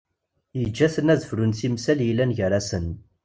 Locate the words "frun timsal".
1.29-1.99